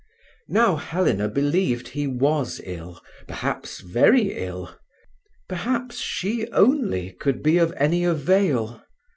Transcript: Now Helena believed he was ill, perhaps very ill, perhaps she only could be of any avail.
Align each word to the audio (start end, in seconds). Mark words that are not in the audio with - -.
Now 0.47 0.77
Helena 0.77 1.29
believed 1.29 1.89
he 1.89 2.07
was 2.07 2.59
ill, 2.63 3.03
perhaps 3.27 3.81
very 3.81 4.33
ill, 4.33 4.75
perhaps 5.47 5.97
she 5.97 6.49
only 6.51 7.11
could 7.11 7.43
be 7.43 7.59
of 7.59 7.71
any 7.77 8.03
avail. 8.05 8.81